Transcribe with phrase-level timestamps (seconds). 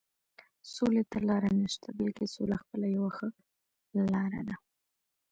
[0.73, 3.27] سولې ته لاره نشته، بلکې سوله خپله یوه ښه
[4.13, 4.55] لاره ده.